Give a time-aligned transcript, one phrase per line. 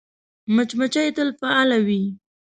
[0.55, 2.03] مچمچۍ تل فعاله وي